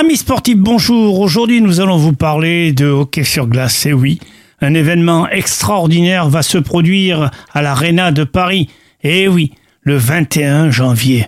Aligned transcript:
Amis 0.00 0.16
sportifs, 0.16 0.56
bonjour. 0.56 1.20
Aujourd'hui, 1.20 1.60
nous 1.60 1.82
allons 1.82 1.98
vous 1.98 2.14
parler 2.14 2.72
de 2.72 2.86
hockey 2.86 3.22
sur 3.22 3.46
glace. 3.46 3.84
Et 3.84 3.92
oui, 3.92 4.18
un 4.62 4.72
événement 4.72 5.28
extraordinaire 5.28 6.30
va 6.30 6.40
se 6.40 6.56
produire 6.56 7.30
à 7.52 7.60
l'Arena 7.60 8.10
de 8.10 8.24
Paris. 8.24 8.70
Et 9.02 9.28
oui, 9.28 9.52
le 9.82 9.96
21 9.96 10.70
janvier. 10.70 11.26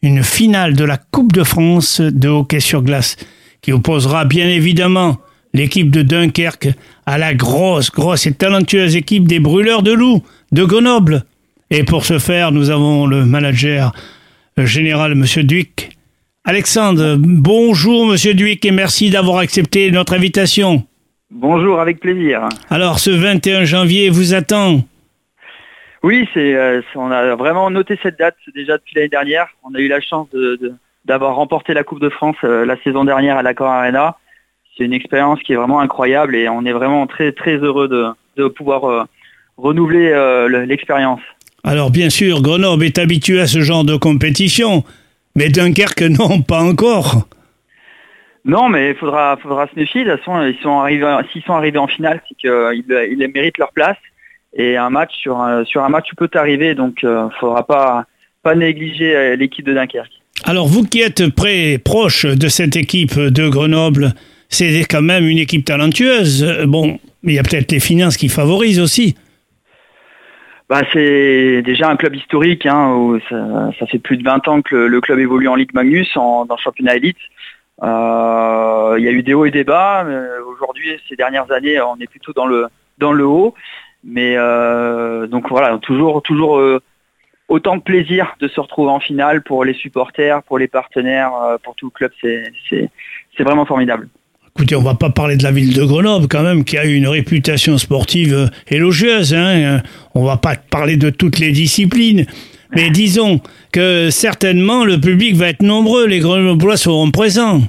Une 0.00 0.22
finale 0.22 0.72
de 0.72 0.84
la 0.84 0.96
Coupe 0.96 1.32
de 1.32 1.44
France 1.44 2.00
de 2.00 2.30
hockey 2.30 2.58
sur 2.58 2.82
glace 2.82 3.18
qui 3.60 3.74
opposera 3.74 4.24
bien 4.24 4.48
évidemment 4.48 5.18
l'équipe 5.52 5.90
de 5.90 6.00
Dunkerque 6.00 6.70
à 7.04 7.18
la 7.18 7.34
grosse, 7.34 7.90
grosse 7.90 8.26
et 8.26 8.32
talentueuse 8.32 8.96
équipe 8.96 9.28
des 9.28 9.40
Brûleurs 9.40 9.82
de 9.82 9.92
Loups 9.92 10.22
de 10.52 10.64
Grenoble. 10.64 11.26
Et 11.68 11.84
pour 11.84 12.06
ce 12.06 12.18
faire, 12.18 12.50
nous 12.50 12.70
avons 12.70 13.06
le 13.06 13.26
manager 13.26 13.92
général, 14.56 15.14
Monsieur 15.16 15.44
Duic, 15.44 15.95
Alexandre, 16.48 17.16
bonjour 17.18 18.06
Monsieur 18.06 18.32
Duic 18.32 18.64
et 18.64 18.70
merci 18.70 19.10
d'avoir 19.10 19.38
accepté 19.38 19.90
notre 19.90 20.14
invitation. 20.14 20.84
Bonjour, 21.28 21.80
avec 21.80 21.98
plaisir. 21.98 22.48
Alors, 22.70 23.00
ce 23.00 23.10
21 23.10 23.64
janvier 23.64 24.10
vous 24.10 24.32
attend 24.32 24.84
Oui, 26.04 26.28
c'est, 26.32 26.54
euh, 26.54 26.82
on 26.94 27.10
a 27.10 27.34
vraiment 27.34 27.68
noté 27.68 27.98
cette 28.00 28.16
date 28.16 28.36
déjà 28.54 28.78
depuis 28.78 28.94
l'année 28.94 29.08
dernière. 29.08 29.48
On 29.64 29.74
a 29.74 29.80
eu 29.80 29.88
la 29.88 30.00
chance 30.00 30.28
d'avoir 31.04 31.34
remporté 31.34 31.74
la 31.74 31.82
Coupe 31.82 31.98
de 31.98 32.10
France 32.10 32.36
euh, 32.44 32.64
la 32.64 32.80
saison 32.84 33.04
dernière 33.04 33.38
à 33.38 33.42
l'Accor 33.42 33.66
Arena. 33.66 34.16
C'est 34.78 34.84
une 34.84 34.92
expérience 34.92 35.40
qui 35.40 35.52
est 35.52 35.56
vraiment 35.56 35.80
incroyable 35.80 36.36
et 36.36 36.48
on 36.48 36.64
est 36.64 36.72
vraiment 36.72 37.08
très 37.08 37.32
très 37.32 37.56
heureux 37.56 37.88
de, 38.36 38.46
pouvoir 38.46 38.84
euh, 38.84 39.02
renouveler 39.56 40.14
l'expérience. 40.64 41.22
Alors 41.64 41.90
bien 41.90 42.08
sûr, 42.08 42.40
Grenoble 42.40 42.84
est 42.84 42.98
habitué 42.98 43.40
à 43.40 43.48
ce 43.48 43.62
genre 43.62 43.82
de 43.82 43.96
compétition. 43.96 44.84
Mais 45.36 45.50
Dunkerque, 45.50 46.02
non, 46.18 46.42
pas 46.42 46.62
encore. 46.62 47.28
Non, 48.44 48.68
mais 48.68 48.90
il 48.90 48.96
faudra, 48.96 49.36
faudra 49.40 49.68
se 49.68 49.78
méfier. 49.78 50.04
De 50.04 50.12
toute 50.12 50.20
façon, 50.20 50.42
ils 50.44 50.56
sont 50.62 50.80
arrivés, 50.80 51.16
s'ils 51.32 51.42
sont 51.42 51.52
arrivés 51.52 51.78
en 51.78 51.86
finale, 51.86 52.20
c'est 52.28 52.36
qu'ils 52.36 52.84
ils 52.88 53.30
méritent 53.32 53.58
leur 53.58 53.72
place. 53.72 53.98
Et 54.54 54.76
un 54.76 54.88
match 54.88 55.12
sur 55.20 55.38
un, 55.38 55.64
sur 55.64 55.84
un 55.84 55.88
match, 55.90 56.06
tu 56.08 56.14
peux 56.14 56.28
t'arriver, 56.28 56.74
donc 56.74 57.00
il 57.02 57.08
euh, 57.08 57.24
ne 57.24 57.30
faudra 57.38 57.66
pas, 57.66 58.06
pas 58.42 58.54
négliger 58.54 59.14
euh, 59.14 59.36
l'équipe 59.36 59.66
de 59.66 59.74
Dunkerque. 59.74 60.12
Alors 60.44 60.66
vous 60.66 60.84
qui 60.84 61.02
êtes 61.02 61.28
près, 61.34 61.78
proche 61.78 62.24
de 62.24 62.48
cette 62.48 62.76
équipe 62.76 63.18
de 63.18 63.48
Grenoble, 63.48 64.14
c'est 64.48 64.84
quand 64.84 65.02
même 65.02 65.26
une 65.26 65.38
équipe 65.38 65.64
talentueuse. 65.64 66.64
Bon, 66.66 66.98
il 67.24 67.34
y 67.34 67.38
a 67.38 67.42
peut-être 67.42 67.72
les 67.72 67.80
finances 67.80 68.16
qui 68.16 68.28
favorisent 68.28 68.80
aussi 68.80 69.16
bah, 70.68 70.82
c'est 70.92 71.62
déjà 71.62 71.88
un 71.88 71.96
club 71.96 72.16
historique, 72.16 72.66
hein, 72.66 72.92
où 72.94 73.20
ça, 73.28 73.86
fait 73.86 73.98
plus 73.98 74.16
de 74.16 74.24
20 74.24 74.48
ans 74.48 74.62
que 74.62 74.74
le, 74.74 75.00
club 75.00 75.20
évolue 75.20 75.48
en 75.48 75.54
Ligue 75.54 75.74
Magnus, 75.74 76.16
en, 76.16 76.44
dans 76.44 76.56
le 76.56 76.60
championnat 76.60 76.96
élite. 76.96 77.18
Euh, 77.82 78.96
il 78.98 79.04
y 79.04 79.08
a 79.08 79.12
eu 79.12 79.22
des 79.22 79.34
hauts 79.34 79.44
et 79.44 79.50
des 79.50 79.64
bas. 79.64 80.04
Aujourd'hui, 80.46 80.98
ces 81.08 81.16
dernières 81.16 81.50
années, 81.52 81.80
on 81.80 81.96
est 82.00 82.08
plutôt 82.08 82.32
dans 82.32 82.46
le 82.46 82.66
dans 82.98 83.12
le 83.12 83.24
haut. 83.24 83.54
Mais 84.02 84.34
euh, 84.36 85.26
donc 85.26 85.48
voilà, 85.48 85.78
toujours 85.78 86.22
toujours 86.22 86.58
euh, 86.58 86.80
autant 87.48 87.76
de 87.76 87.82
plaisir 87.82 88.34
de 88.40 88.48
se 88.48 88.58
retrouver 88.60 88.90
en 88.90 89.00
finale 89.00 89.42
pour 89.42 89.64
les 89.64 89.74
supporters, 89.74 90.42
pour 90.42 90.58
les 90.58 90.68
partenaires, 90.68 91.32
pour 91.62 91.74
tout 91.74 91.86
le 91.86 91.90
club. 91.90 92.12
C'est 92.20 93.42
vraiment 93.44 93.66
formidable. 93.66 94.08
Écoutez, 94.56 94.74
on 94.74 94.80
va 94.80 94.94
pas 94.94 95.10
parler 95.10 95.36
de 95.36 95.42
la 95.42 95.50
ville 95.50 95.76
de 95.76 95.84
Grenoble 95.84 96.28
quand 96.28 96.42
même, 96.42 96.64
qui 96.64 96.78
a 96.78 96.86
eu 96.86 96.94
une 96.94 97.08
réputation 97.08 97.76
sportive 97.76 98.32
euh, 98.32 98.46
élogieuse. 98.68 99.34
Hein. 99.34 99.82
On 100.14 100.24
va 100.24 100.38
pas 100.38 100.54
parler 100.56 100.96
de 100.96 101.10
toutes 101.10 101.38
les 101.38 101.52
disciplines. 101.52 102.24
Mais 102.74 102.88
disons 102.88 103.40
que 103.70 104.08
certainement 104.08 104.86
le 104.86 104.98
public 104.98 105.36
va 105.36 105.48
être 105.48 105.62
nombreux, 105.62 106.06
les 106.06 106.20
Grenoblois 106.20 106.78
seront 106.78 107.10
présents. 107.10 107.60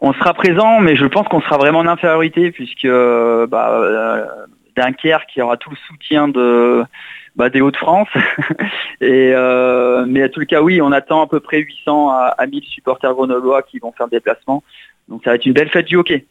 On 0.00 0.12
sera 0.14 0.34
présent, 0.34 0.80
mais 0.80 0.96
je 0.96 1.06
pense 1.06 1.28
qu'on 1.28 1.40
sera 1.42 1.58
vraiment 1.58 1.78
en 1.78 1.86
infériorité, 1.86 2.50
puisque 2.50 2.84
euh, 2.84 3.46
bah, 3.46 3.70
euh, 3.70 4.24
Dunkerque 4.78 5.28
qui 5.32 5.42
aura 5.42 5.56
tout 5.56 5.70
le 5.70 5.76
soutien 5.88 6.28
de, 6.28 6.84
bah, 7.36 7.50
des 7.50 7.60
Hauts-de-France. 7.60 8.08
Et 9.00 9.32
mais 10.06 10.22
à 10.22 10.28
tout 10.28 10.40
le 10.40 10.46
cas, 10.46 10.62
oui, 10.62 10.80
on 10.80 10.92
attend 10.92 11.22
à 11.22 11.26
peu 11.26 11.40
près 11.40 11.58
800 11.58 12.10
à, 12.10 12.34
à 12.38 12.46
1000 12.46 12.62
supporters 12.64 13.12
grenoblois 13.12 13.62
qui 13.62 13.78
vont 13.78 13.92
faire 13.92 14.08
des 14.08 14.16
déplacement. 14.16 14.62
Donc 15.08 15.22
ça 15.24 15.30
va 15.30 15.36
être 15.36 15.46
une 15.46 15.52
belle 15.52 15.70
fête 15.70 15.86
du 15.86 15.96
hockey. 15.96 16.26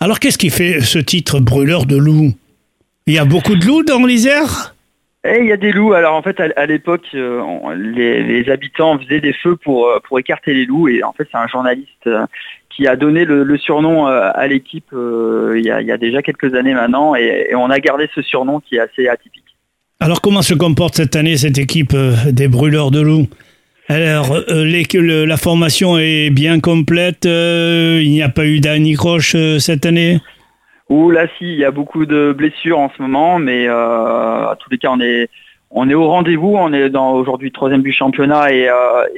Alors 0.00 0.20
qu'est-ce 0.20 0.38
qui 0.38 0.50
fait 0.50 0.80
ce 0.80 0.98
titre 0.98 1.40
brûleur 1.40 1.84
de 1.84 1.96
loups 1.96 2.32
Il 3.06 3.14
y 3.14 3.18
a 3.18 3.24
beaucoup 3.24 3.56
de 3.56 3.66
loups 3.66 3.82
dans 3.82 4.04
l'Isère? 4.04 4.74
Eh, 5.28 5.40
il 5.40 5.46
y 5.46 5.52
a 5.52 5.56
des 5.56 5.72
loups. 5.72 5.92
Alors 5.92 6.14
en 6.14 6.22
fait, 6.22 6.40
à, 6.40 6.66
l'époque, 6.66 7.06
euh, 7.14 7.42
les, 7.74 8.48
habitants 8.50 8.98
faisaient 8.98 9.20
des 9.20 9.32
feux 9.32 9.56
pour, 9.56 9.86
euh, 9.86 9.98
pour 10.06 10.18
écarter 10.18 10.54
les 10.54 10.66
loups. 10.66 10.88
Et 10.88 11.02
en 11.02 11.12
fait, 11.12 11.28
c'est 11.30 11.38
un 11.38 11.46
journaliste 11.46 12.06
euh, 12.06 12.26
qui 12.70 12.86
a 12.86 12.96
donné 12.96 13.24
le, 13.24 13.58
surnom 13.58 14.06
à 14.06 14.46
l'équipe 14.46 14.92
il, 14.92 15.62
y 15.64 15.70
a 15.70 15.96
déjà 15.96 16.22
quelques 16.22 16.54
années 16.54 16.74
maintenant. 16.74 17.14
Et, 17.16 17.52
on 17.54 17.70
a 17.70 17.80
gardé 17.80 18.08
ce 18.14 18.22
surnom 18.22 18.60
qui 18.60 18.76
est 18.76 18.80
assez 18.80 19.08
atypique. 19.08 19.44
Alors 20.00 20.20
comment 20.20 20.42
se 20.42 20.54
comporte 20.54 20.94
cette 20.94 21.16
année 21.16 21.36
cette 21.36 21.58
équipe 21.58 21.96
des 22.30 22.46
brûleurs 22.46 22.92
de 22.92 23.00
loups? 23.00 23.26
Alors, 23.88 24.36
la 24.48 25.36
formation 25.38 25.98
est 25.98 26.30
bien 26.30 26.60
complète. 26.60 27.24
Il 27.24 28.10
n'y 28.10 28.22
a 28.22 28.28
pas 28.28 28.44
eu 28.44 28.60
d'anicroche 28.60 29.34
euh, 29.34 29.58
cette 29.58 29.86
année? 29.86 30.20
Ouh 30.88 31.10
là, 31.10 31.26
si, 31.36 31.44
il 31.44 31.58
y 31.58 31.64
a 31.64 31.70
beaucoup 31.70 32.06
de 32.06 32.32
blessures 32.36 32.78
en 32.78 32.90
ce 32.96 33.02
moment, 33.02 33.38
mais 33.38 33.68
à 33.68 34.56
tous 34.58 34.70
les 34.70 34.78
cas, 34.78 34.88
on 34.90 35.00
est, 35.00 35.28
on 35.70 35.88
est 35.90 35.94
au 35.94 36.06
rendez-vous. 36.08 36.54
On 36.56 36.72
est 36.72 36.88
dans 36.88 37.12
aujourd'hui 37.12 37.52
troisième 37.52 37.82
du 37.82 37.92
championnat 37.92 38.52
et, 38.52 38.70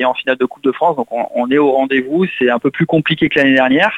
en 0.04 0.14
finale 0.14 0.36
de 0.36 0.44
Coupe 0.44 0.64
de 0.64 0.72
France, 0.72 0.97
donc 0.97 1.06
on, 1.10 1.50
est 1.50 1.59
au 1.59 1.70
rendez-vous. 1.70 2.26
C'est 2.38 2.50
un 2.50 2.59
peu 2.59 2.70
plus 2.70 2.86
compliqué 2.86 3.28
que 3.28 3.38
l'année 3.38 3.54
dernière, 3.54 3.92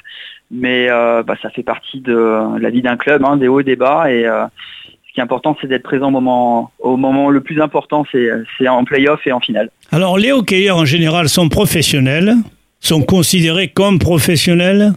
mais 0.51 0.89
bah, 0.89 1.35
ça 1.41 1.51
fait 1.51 1.63
partie 1.63 2.01
de 2.01 2.59
la 2.61 2.71
vie 2.71 2.83
d'un 2.83 2.97
club, 2.97 3.25
hein, 3.25 3.37
des 3.37 3.49
hauts 3.49 3.61
et 3.61 3.65
des 3.65 3.77
bas. 3.77 4.13
Et 4.13 4.25
ce 4.25 5.15
qui 5.15 5.21
est 5.21 5.25
important, 5.25 5.57
c'est 5.61 5.67
d'être 5.67 5.83
présent 5.83 6.09
au 6.09 6.11
moment, 6.11 6.71
au 6.79 6.97
moment 6.97 7.31
le 7.31 7.41
plus 7.41 7.61
important, 7.61 8.05
c'est 8.13 8.69
en 8.69 8.85
play-off 8.85 9.27
et 9.27 9.33
en 9.33 9.41
finale. 9.41 9.71
Alors, 9.91 10.19
les 10.19 10.33
hockeyeurs 10.33 10.79
en 10.79 10.85
général 10.85 11.29
sont 11.29 11.49
professionnels, 11.49 12.35
sont 12.81 13.03
considérés 13.03 13.69
comme 13.69 13.99
professionnels? 13.99 14.93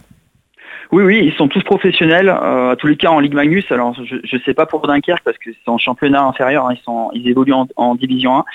Oui, 0.92 1.04
oui, 1.04 1.22
ils 1.26 1.34
sont 1.34 1.48
tous 1.48 1.64
professionnels, 1.64 2.30
euh, 2.30 2.72
à 2.72 2.76
tous 2.76 2.88
les 2.88 2.96
cas 2.96 3.10
en 3.10 3.20
Ligue 3.20 3.34
Magnus. 3.34 3.66
Alors, 3.72 3.96
je 4.04 4.16
ne 4.16 4.42
sais 4.42 4.54
pas 4.54 4.66
pour 4.66 4.86
Dunkerque 4.88 5.24
parce 5.24 5.38
que 5.38 5.52
c'est 5.52 5.70
en 5.70 5.78
championnat 5.78 6.24
inférieur, 6.24 6.68
hein, 6.68 6.74
ils, 6.74 6.84
sont, 6.84 7.10
ils 7.14 7.28
évoluent 7.28 7.54
en, 7.76 7.96
Division 7.96 8.38
1. 8.38 8.46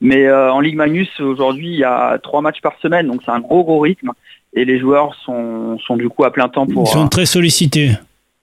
Mais 0.00 0.26
euh, 0.26 0.52
en 0.52 0.60
Ligue 0.60 0.76
Magnus, 0.76 1.08
aujourd'hui, 1.20 1.68
il 1.68 1.78
y 1.78 1.84
a 1.84 2.18
trois 2.18 2.40
matchs 2.40 2.60
par 2.60 2.78
semaine, 2.80 3.06
donc 3.06 3.22
c'est 3.24 3.30
un 3.30 3.40
gros, 3.40 3.64
gros 3.64 3.80
rythme. 3.80 4.12
Et 4.54 4.64
les 4.64 4.78
joueurs 4.78 5.14
sont, 5.24 5.78
sont 5.80 5.96
du 5.96 6.08
coup 6.08 6.24
à 6.24 6.32
plein 6.32 6.48
temps 6.48 6.66
pour... 6.66 6.84
Ils 6.84 6.92
sont 6.92 7.08
très 7.08 7.26
sollicités 7.26 7.90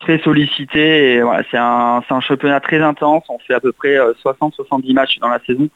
très 0.03 0.19
sollicité. 0.19 1.13
Et 1.13 1.21
voilà, 1.21 1.43
c'est 1.49 1.57
un, 1.57 2.03
un, 2.07 2.19
championnat 2.21 2.59
très 2.59 2.81
intense. 2.81 3.23
On 3.29 3.39
fait 3.39 3.53
à 3.53 3.59
peu 3.59 3.71
près 3.71 3.97
60-70 4.23 4.89
euh, 4.89 4.93
matchs 4.93 5.17
dans 5.19 5.29
la 5.29 5.39
saison. 5.45 5.69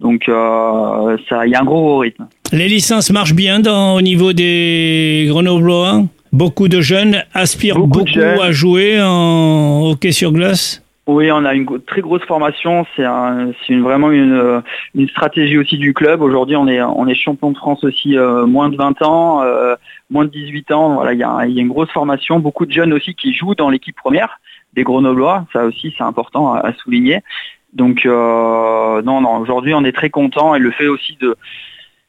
Donc 0.00 0.28
euh, 0.28 1.16
il 1.44 1.50
y 1.50 1.54
a 1.54 1.60
un 1.60 1.64
gros, 1.64 1.98
rythme. 1.98 2.28
Les 2.52 2.68
licences 2.68 3.10
marchent 3.10 3.34
bien 3.34 3.60
dans, 3.60 3.94
au 3.94 4.02
niveau 4.02 4.32
des 4.32 5.26
Grenoblois. 5.28 6.02
Beaucoup 6.32 6.68
de 6.68 6.80
jeunes 6.80 7.24
aspirent 7.34 7.78
beaucoup, 7.78 8.04
à 8.18 8.52
jouer 8.52 9.00
en 9.00 9.90
hockey 9.90 10.12
sur 10.12 10.32
glace? 10.32 10.82
Oui, 11.08 11.32
on 11.32 11.46
a 11.46 11.54
une 11.54 11.66
très 11.86 12.02
grosse 12.02 12.22
formation. 12.24 12.86
C'est 12.94 13.04
un, 13.04 13.52
une, 13.70 13.82
vraiment 13.82 14.10
une, 14.10 14.62
une, 14.94 15.08
stratégie 15.08 15.56
aussi 15.56 15.78
du 15.78 15.94
club. 15.94 16.20
Aujourd'hui, 16.20 16.54
on 16.54 16.68
est, 16.68 16.82
on 16.82 17.06
est 17.06 17.14
champion 17.14 17.50
de 17.50 17.56
France 17.56 17.82
aussi 17.82 18.18
euh, 18.18 18.44
moins 18.44 18.68
de 18.68 18.76
20 18.76 19.00
ans, 19.00 19.42
euh, 19.42 19.74
moins 20.10 20.26
de 20.26 20.30
18 20.30 20.70
ans. 20.70 20.94
Voilà, 20.96 21.14
il 21.14 21.18
y 21.18 21.22
a, 21.22 21.46
y 21.46 21.58
a, 21.58 21.62
une 21.62 21.68
grosse 21.68 21.90
formation. 21.92 22.40
Beaucoup 22.40 22.66
de 22.66 22.72
jeunes 22.72 22.92
aussi 22.92 23.14
qui 23.14 23.32
jouent 23.32 23.54
dans 23.54 23.70
l'équipe 23.70 23.96
première 23.96 24.38
des 24.74 24.84
Grenoblois. 24.84 25.46
Ça 25.54 25.64
aussi, 25.64 25.94
c'est 25.96 26.04
important 26.04 26.52
à, 26.52 26.74
souligner. 26.74 27.22
Donc, 27.72 28.04
euh, 28.04 29.00
non, 29.00 29.22
non. 29.22 29.38
Aujourd'hui, 29.38 29.72
on 29.72 29.84
est 29.84 29.92
très 29.92 30.10
content 30.10 30.54
et 30.54 30.58
le 30.58 30.70
fait 30.70 30.88
aussi 30.88 31.16
de 31.22 31.36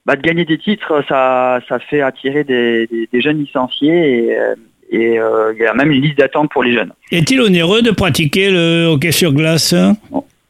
bah, 0.09 0.15
de 0.15 0.23
gagner 0.23 0.43
des 0.43 0.57
titres, 0.57 1.03
ça, 1.07 1.59
ça 1.69 1.77
fait 1.77 2.01
attirer 2.01 2.43
des, 2.43 2.87
jeunes 3.13 3.37
licenciés 3.37 4.23
et 4.25 4.39
euh, 4.39 4.55
euh, 4.91 5.53
il 5.55 5.61
y 5.61 5.67
a 5.67 5.73
même 5.75 5.91
une 5.91 6.01
liste 6.01 6.17
d'attente 6.17 6.49
pour 6.49 6.63
les 6.63 6.73
jeunes. 6.73 6.91
Est-il 7.11 7.39
onéreux 7.39 7.83
de 7.83 7.91
pratiquer 7.91 8.49
le 8.49 8.85
hockey 8.85 9.11
sur 9.11 9.33
glace 9.33 9.75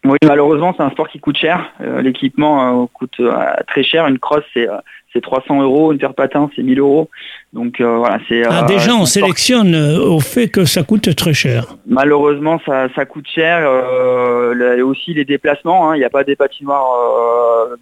Oui, 0.09 0.17
malheureusement, 0.25 0.73
c'est 0.75 0.83
un 0.83 0.89
sport 0.89 1.07
qui 1.07 1.19
coûte 1.19 1.38
cher. 1.38 1.71
Euh, 1.81 2.01
l'équipement 2.01 2.83
euh, 2.83 2.85
coûte 2.94 3.21
très 3.67 3.83
cher. 3.83 4.07
Une 4.07 4.19
crosse, 4.19 4.44
c'est 4.53 4.67
c'est 5.11 5.21
300 5.21 5.63
euros, 5.63 5.91
une 5.91 5.97
paire 5.97 6.11
de 6.11 6.15
patins, 6.15 6.51
c'est 6.56 6.61
1000 6.61 6.79
euros. 6.79 7.09
Donc 7.53 7.81
voilà, 7.81 8.19
c'est. 8.27 8.44
Ah, 8.45 8.63
déjà, 8.63 8.94
on 8.94 9.06
sélectionne 9.06 9.75
au 9.75 10.19
fait 10.19 10.50
que 10.50 10.65
ça 10.65 10.83
coûte 10.83 11.15
très 11.15 11.33
cher. 11.33 11.75
Malheureusement, 11.88 12.59
ça, 12.65 12.88
ça 12.95 13.06
coûte 13.06 13.27
cher. 13.27 13.61
Euh, 13.63 14.83
aussi 14.83 15.13
les 15.13 15.25
déplacements. 15.25 15.89
Hein. 15.89 15.95
Il 15.95 16.00
n'y 16.00 16.06
a 16.06 16.09
pas 16.09 16.23
des 16.23 16.35
patinoires 16.35 16.88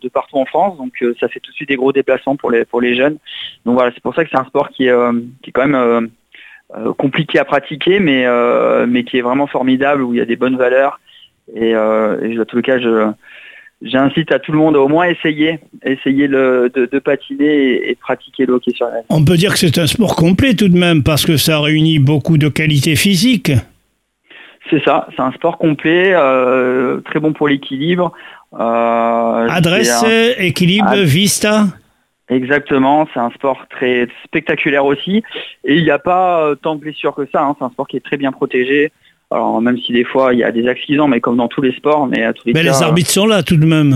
de 0.02 0.10
partout 0.10 0.38
en 0.38 0.46
France, 0.46 0.78
donc 0.78 0.94
ça 1.20 1.28
fait 1.28 1.40
tout 1.40 1.52
de 1.52 1.56
suite 1.56 1.70
des 1.70 1.76
gros 1.76 1.92
déplacements 1.92 2.36
pour 2.36 2.52
les 2.52 2.66
pour 2.66 2.82
les 2.82 2.96
jeunes. 2.96 3.18
Donc 3.66 3.76
voilà, 3.76 3.92
c'est 3.94 4.04
pour 4.04 4.16
ça 4.16 4.24
que 4.24 4.30
c'est 4.32 4.40
un 4.40 4.46
sport 4.46 4.70
qui 4.70 4.88
est 4.88 4.96
qui 5.42 5.50
est 5.50 5.54
quand 5.54 5.68
même 5.68 6.10
euh, 6.76 6.94
compliqué 6.94 7.40
à 7.40 7.46
pratiquer, 7.46 8.02
mais, 8.02 8.26
euh, 8.26 8.86
mais 8.90 9.06
qui 9.06 9.18
est 9.18 9.22
vraiment 9.22 9.48
formidable, 9.48 10.04
où 10.04 10.14
il 10.14 10.18
y 10.18 10.22
a 10.22 10.26
des 10.26 10.36
bonnes 10.36 10.58
valeurs. 10.58 11.00
Et, 11.56 11.76
euh, 11.76 12.20
et 12.22 12.40
en 12.40 12.46
tout 12.46 12.62
cas, 12.62 12.80
je, 12.80 13.12
j'incite 13.82 14.32
à 14.32 14.40
tout 14.40 14.52
le 14.52 14.58
monde 14.58 14.76
à 14.76 14.80
au 14.80 14.88
moins 14.88 15.06
essayer, 15.06 15.60
essayer 15.84 16.28
de, 16.28 16.72
de, 16.74 17.00
patiner 17.00 17.90
et, 17.90 17.94
de 17.94 18.00
pratiquer 18.00 18.46
le 18.46 18.54
hockey 18.54 18.72
sur 18.72 18.90
glace. 18.90 19.06
On 19.10 19.24
peut 19.24 19.38
dire 19.38 19.54
que 19.54 19.60
c'est 19.60 19.78
un 19.78 19.88
sport 19.88 20.16
complet 20.16 20.54
tout 20.54 20.70
de 20.70 20.78
même 20.78 21.04
parce 21.04 21.26
que 21.26 21.38
ça 21.38 21.60
réunit 21.60 22.00
beaucoup 22.00 22.38
de 22.38 22.50
qualités 22.50 22.96
physiques. 22.96 23.52
C'est 24.70 24.84
ça, 24.84 25.08
c'est 25.16 25.22
un 25.22 25.32
sport 25.32 25.58
complet, 25.58 26.12
euh, 26.14 27.00
très 27.02 27.20
bon 27.20 27.32
pour 27.32 27.48
l'équilibre. 27.48 28.12
Euh, 28.54 29.48
Adresse, 29.50 30.04
équilibre, 30.38 30.96
vista 30.98 31.66
Exactement, 32.30 33.08
c'est 33.14 33.22
un 33.22 33.30
sport 33.30 33.66
très 33.70 34.10
spectaculaire 34.26 34.84
aussi. 34.84 35.24
Et 35.64 35.78
il 35.78 35.84
n'y 35.84 35.92
a 35.92 36.00
pas 36.00 36.54
tant 36.62 36.76
de 36.76 36.82
blessures 36.82 37.16
que 37.16 37.26
ça, 37.32 37.42
hein. 37.44 37.56
c'est 37.58 37.64
un 37.64 37.70
sport 37.70 37.88
qui 37.88 37.96
est 37.96 38.04
très 38.04 38.18
bien 38.18 38.34
protégé. 38.34 38.92
Alors 39.30 39.62
même 39.62 39.78
si 39.78 39.92
des 39.92 40.06
fois 40.06 40.34
il 40.34 40.40
y 40.40 40.44
a 40.44 40.52
des 40.52 40.68
accidents, 40.68 41.08
mais 41.08 41.20
comme 41.20 41.38
dans 41.38 41.48
tous 41.48 41.62
les 41.62 41.74
sports, 41.74 42.08
mais 42.08 42.24
à 42.24 42.34
tous 42.34 42.48
les 42.48 42.54
Mais 42.54 42.64
les 42.64 42.82
arbitres 42.82 43.12
sont 43.12 43.28
là 43.28 43.44
tout 43.44 43.58
de 43.58 43.66
même. 43.66 43.96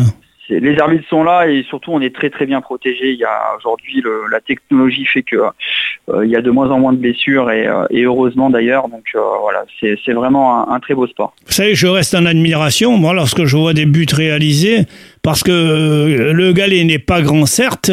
Les 0.50 0.78
arbitres 0.80 1.07
sont 1.07 1.24
là 1.24 1.48
et 1.48 1.63
surtout 1.63 1.92
on 1.94 2.01
est 2.01 2.13
très 2.13 2.30
très 2.30 2.45
bien 2.45 2.60
protégé. 2.60 3.12
Il 3.12 3.18
y 3.18 3.24
a 3.24 3.56
aujourd'hui 3.57 4.04
la 4.30 4.42
technologie 4.42 5.06
fait 5.06 5.24
que 5.24 5.38
euh, 5.38 6.25
il 6.25 6.31
y 6.31 6.36
a 6.36 6.42
de 6.42 6.51
moins 6.51 6.69
en 6.72 6.80
moins 6.80 6.92
de 6.92 6.98
blessures 6.98 7.50
et, 7.51 7.68
euh, 7.68 7.86
heureusement 7.94 8.50
d'ailleurs. 8.50 8.89
Donc 8.89 9.06
euh, 9.16 9.19
voilà, 9.42 9.63
c'est 9.80 10.12
vraiment 10.12 10.69
un, 10.69 10.80
très 10.81 10.94
beau 10.94 11.07
sport. 11.07 11.33
Vous 11.45 11.54
savez, 11.54 11.75
je 11.75 11.88
reste 11.88 12.13
en 12.16 12.25
admiration 12.25 12.98
moi 12.98 13.13
lorsque 13.13 13.45
je 13.45 13.56
vois 13.56 13.74
des 13.74 13.86
buts 13.86 14.06
réalisés 14.12 14.80
parce 15.22 15.44
que 15.44 16.31
le 16.33 16.51
galet 16.51 16.83
n'est 16.83 17.00
pas 17.00 17.22
grand 17.22 17.45
certes, 17.45 17.92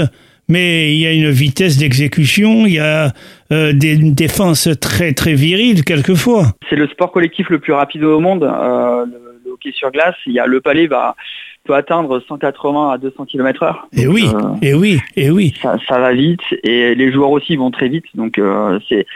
mais 0.49 0.95
il 0.95 0.99
y 0.99 1.07
a 1.07 1.13
une 1.13 1.31
vitesse 1.31 1.77
d'exécution, 1.77 2.67
il 2.67 2.75
y 2.75 2.79
a 2.79 3.13
euh, 3.53 3.73
des 3.73 3.97
défenses 3.97 4.69
très 4.81 5.13
très 5.13 5.35
viriles 5.35 5.85
quelquefois. 5.85 6.47
C'est 6.69 6.77
le 6.77 6.89
sport 6.89 7.13
collectif 7.13 7.51
le 7.51 7.59
plus 7.59 7.73
rapide 7.73 8.05
au 8.05 8.21
monde, 8.21 8.45
euh, 8.45 9.05
le, 9.45 9.53
hockey 9.53 9.73
sur 9.73 9.91
glace. 9.91 10.17
Il 10.27 10.33
y 10.33 10.41
a 10.41 10.47
le 10.47 10.61
palais 10.61 10.87
va 10.87 11.17
peut 11.65 11.75
atteindre 11.75 12.21
180 12.27 12.93
à 12.93 12.99
200 12.99 13.27
km/h. 13.27 13.75
Et 13.93 14.07
oui, 14.07 14.27
euh, 14.33 14.55
et 14.63 14.73
oui, 14.73 15.01
et 15.17 15.31
oui. 15.31 15.53
Ça, 15.61 15.77
ça, 15.87 15.99
va 15.99 16.15
vite 16.15 16.41
et 16.63 16.95
les 16.95 17.13
joueurs 17.13 17.31
aussi 17.31 17.57
vont 17.57 17.71
très 17.71 17.89
vite. 17.89 18.07
Donc 18.15 18.41
c'est 18.89 19.07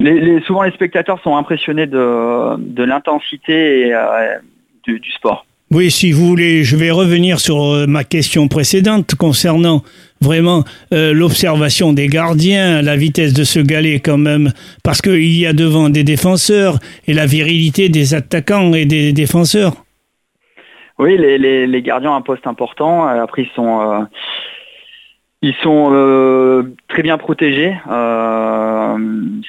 les, 0.00 0.40
souvent 0.40 0.62
les 0.62 0.72
spectateurs 0.72 1.20
sont 1.22 1.36
impressionnés 1.36 1.86
de, 1.86 2.56
de 2.58 2.82
l'intensité 2.82 3.94
du, 4.84 4.98
du 4.98 5.10
sport. 5.12 5.46
Oui, 5.74 5.90
si 5.90 6.12
vous 6.12 6.26
voulez, 6.26 6.64
je 6.64 6.76
vais 6.76 6.90
revenir 6.90 7.40
sur 7.40 7.62
euh, 7.62 7.86
ma 7.86 8.04
question 8.04 8.46
précédente 8.46 9.14
concernant 9.14 9.80
vraiment 10.20 10.64
euh, 10.92 11.14
l'observation 11.14 11.94
des 11.94 12.08
gardiens, 12.08 12.82
la 12.82 12.94
vitesse 12.94 13.32
de 13.32 13.42
ce 13.42 13.58
galet 13.58 13.98
quand 13.98 14.18
même, 14.18 14.52
parce 14.84 15.00
qu'il 15.00 15.34
y 15.34 15.46
a 15.46 15.54
devant 15.54 15.88
des 15.88 16.04
défenseurs 16.04 16.74
et 17.06 17.14
la 17.14 17.24
virilité 17.24 17.88
des 17.88 18.12
attaquants 18.12 18.74
et 18.74 18.84
des 18.84 19.14
défenseurs. 19.14 19.72
Oui, 20.98 21.16
les, 21.16 21.82
gardiens 21.82 22.10
ont 22.10 22.16
un 22.16 22.20
poste 22.20 22.46
important. 22.46 23.06
Après, 23.06 23.44
ils 23.44 23.50
sont, 23.56 24.06
ils 25.42 25.54
sont 25.56 25.90
euh, 25.92 26.62
très 26.88 27.02
bien 27.02 27.18
protégés. 27.18 27.74
Euh, 27.90 28.96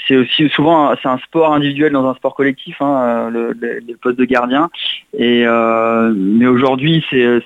c'est 0.08 0.16
aussi 0.16 0.50
souvent 0.50 0.92
c'est 1.02 1.08
un 1.08 1.20
sport 1.20 1.54
individuel 1.54 1.94
dans 1.94 2.08
un 2.08 2.16
sport 2.16 2.34
collectif, 2.34 2.76
hein, 2.82 3.30
le, 3.32 3.54
poste 4.02 4.18
de 4.18 4.26
gardien. 4.26 4.72
Et 5.18 5.44
euh, 5.46 6.12
mais 6.16 6.48
aujourd'hui 6.48 7.06
c'est 7.10 7.42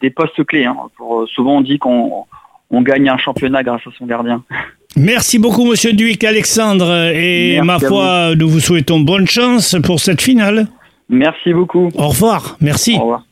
des 0.00 0.10
postes 0.10 0.44
clés. 0.44 0.64
Hein. 0.64 0.76
Pour, 0.96 1.28
souvent 1.28 1.58
on 1.58 1.60
dit 1.60 1.78
qu'on 1.78 2.24
on 2.70 2.82
gagne 2.82 3.08
un 3.08 3.18
championnat 3.18 3.62
grâce 3.62 3.86
à 3.86 3.90
son 3.96 4.06
gardien. 4.06 4.42
Merci 4.96 5.38
beaucoup 5.38 5.64
Monsieur 5.64 5.92
Duic 5.92 6.24
Alexandre 6.24 7.12
et 7.14 7.60
ma 7.62 7.78
foi 7.78 8.34
nous 8.34 8.48
vous 8.48 8.60
souhaitons 8.60 8.98
bonne 9.00 9.28
chance 9.28 9.76
pour 9.84 10.00
cette 10.00 10.20
finale. 10.20 10.66
Merci 11.08 11.52
beaucoup. 11.52 11.90
Au 11.94 12.08
revoir. 12.08 12.56
Merci. 12.60 12.96
Au 12.96 13.02
revoir. 13.02 13.22